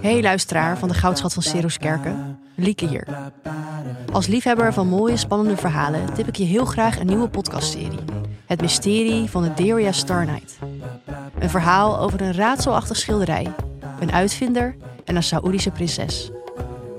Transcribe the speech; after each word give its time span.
Hey 0.00 0.22
luisteraar 0.22 0.78
van 0.78 0.88
de 0.88 0.94
Goudschat 0.94 1.32
van 1.32 1.42
Seroskerken, 1.42 2.38
Lieke 2.54 2.86
hier. 2.86 3.06
Als 4.12 4.26
liefhebber 4.26 4.72
van 4.72 4.88
mooie, 4.88 5.16
spannende 5.16 5.56
verhalen 5.56 6.14
tip 6.14 6.26
ik 6.26 6.36
je 6.36 6.44
heel 6.44 6.64
graag 6.64 7.00
een 7.00 7.06
nieuwe 7.06 7.28
podcastserie. 7.28 7.98
Het 8.46 8.60
mysterie 8.60 9.30
van 9.30 9.42
de 9.42 9.54
Deria 9.54 9.92
Star 9.92 10.24
Night. 10.24 10.58
Een 11.38 11.50
verhaal 11.50 11.98
over 11.98 12.20
een 12.20 12.34
raadselachtig 12.34 12.96
schilderij, 12.96 13.52
een 14.00 14.12
uitvinder 14.12 14.76
en 15.04 15.16
een 15.16 15.22
Saoedische 15.22 15.70
prinses. 15.70 16.30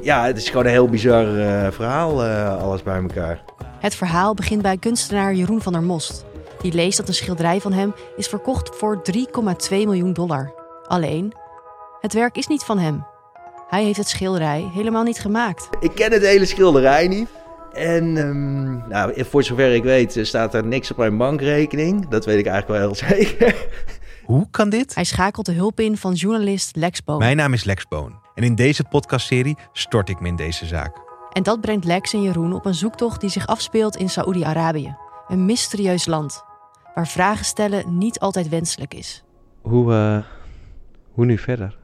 Ja, 0.01 0.25
het 0.25 0.37
is 0.37 0.49
gewoon 0.49 0.65
een 0.65 0.71
heel 0.71 0.89
bizar 0.89 1.39
eh, 1.39 1.71
verhaal, 1.71 2.23
eh, 2.25 2.57
alles 2.57 2.83
bij 2.83 3.01
elkaar. 3.01 3.41
Het 3.79 3.95
verhaal 3.95 4.33
begint 4.33 4.61
bij 4.61 4.77
kunstenaar 4.77 5.33
Jeroen 5.33 5.61
van 5.61 5.73
der 5.73 5.83
Most. 5.83 6.25
Die 6.63 6.73
leest 6.73 6.97
dat 6.97 7.07
een 7.07 7.13
schilderij 7.13 7.61
van 7.61 7.73
hem 7.73 7.93
is 8.15 8.27
verkocht 8.27 8.75
voor 8.75 9.01
3,2 9.11 9.69
miljoen 9.69 10.13
dollar. 10.13 10.53
Alleen, 10.87 11.33
het 11.99 12.13
werk 12.13 12.37
is 12.37 12.47
niet 12.47 12.63
van 12.63 12.79
hem. 12.79 13.05
Hij 13.67 13.83
heeft 13.83 13.97
het 13.97 14.07
schilderij 14.07 14.69
helemaal 14.73 15.03
niet 15.03 15.19
gemaakt. 15.19 15.69
Ik 15.79 15.95
ken 15.95 16.11
het 16.11 16.21
hele 16.21 16.45
schilderij 16.45 17.07
niet. 17.07 17.29
En 17.73 18.17
ehm, 18.17 18.87
nou, 18.89 19.25
voor 19.25 19.43
zover 19.43 19.73
ik 19.73 19.83
weet 19.83 20.17
eh, 20.17 20.23
staat 20.23 20.53
er 20.53 20.65
niks 20.65 20.91
op 20.91 20.97
mijn 20.97 21.17
bankrekening. 21.17 22.07
Dat 22.07 22.25
weet 22.25 22.39
ik 22.39 22.45
eigenlijk 22.45 22.79
wel 22.79 22.89
heel 22.89 22.95
zeker. 23.15 23.67
Hoe 24.25 24.47
kan 24.51 24.69
dit? 24.69 24.95
Hij 24.95 25.03
schakelt 25.03 25.45
de 25.45 25.53
hulp 25.53 25.79
in 25.79 25.97
van 25.97 26.13
journalist 26.13 26.75
Lex 26.75 27.03
Boom. 27.03 27.17
Mijn 27.17 27.37
naam 27.37 27.53
is 27.53 27.63
Lex 27.63 27.87
Boon. 27.87 28.21
En 28.35 28.43
in 28.43 28.55
deze 28.55 28.83
podcastserie 28.83 29.57
stort 29.71 30.09
ik 30.09 30.19
me 30.19 30.27
in 30.27 30.35
deze 30.35 30.65
zaak. 30.65 30.97
En 31.31 31.43
dat 31.43 31.61
brengt 31.61 31.85
Lex 31.85 32.13
en 32.13 32.21
Jeroen 32.21 32.53
op 32.53 32.65
een 32.65 32.75
zoektocht 32.75 33.21
die 33.21 33.29
zich 33.29 33.47
afspeelt 33.47 33.95
in 33.95 34.09
Saoedi-Arabië. 34.09 34.95
Een 35.27 35.45
mysterieus 35.45 36.05
land, 36.05 36.43
waar 36.93 37.07
vragen 37.07 37.45
stellen 37.45 37.97
niet 37.97 38.19
altijd 38.19 38.49
wenselijk 38.49 38.93
is. 38.93 39.23
Hoe, 39.61 39.93
eh, 39.93 40.17
hoe 41.11 41.25
nu 41.25 41.37
verder? 41.37 41.77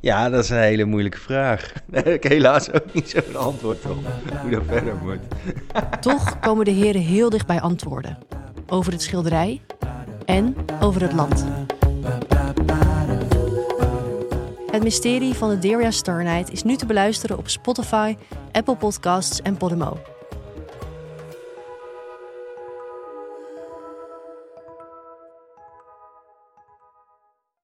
Ja, 0.00 0.28
dat 0.28 0.44
is 0.44 0.50
een 0.50 0.58
hele 0.58 0.84
moeilijke 0.84 1.18
vraag. 1.18 1.72
Daar 1.90 2.04
heb 2.04 2.14
ik 2.14 2.24
helaas 2.24 2.72
ook 2.72 2.92
niet 2.92 3.10
zo'n 3.10 3.36
antwoord 3.36 3.84
op. 3.84 3.98
Hoe 4.40 4.50
dat 4.50 4.62
verder 4.66 4.94
moet. 4.96 5.18
Toch 6.00 6.38
komen 6.38 6.64
de 6.64 6.70
heren 6.70 7.00
heel 7.00 7.30
dicht 7.30 7.46
bij 7.46 7.60
antwoorden. 7.60 8.18
Over 8.66 8.92
het 8.92 9.02
schilderij 9.02 9.60
en 10.24 10.56
over 10.80 11.02
het 11.02 11.12
land. 11.12 11.44
Het 14.70 14.82
mysterie 14.82 15.34
van 15.34 15.48
de 15.48 15.58
Deria 15.58 15.90
Star 15.90 16.22
Night 16.22 16.52
is 16.52 16.62
nu 16.62 16.76
te 16.76 16.86
beluisteren 16.86 17.38
op 17.38 17.48
Spotify, 17.48 18.16
Apple 18.52 18.76
Podcasts 18.76 19.42
en 19.42 19.56
Podimo. 19.56 20.13